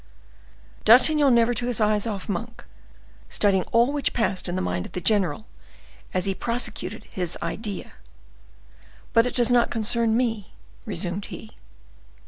[0.83, 2.65] D'Artagnan never took his eyes off Monk;
[3.29, 5.45] studying all which passed in the mind of the general,
[6.11, 7.91] as he prosecuted his idea.
[9.13, 10.55] "But it does not concern me,"
[10.87, 11.51] resumed he.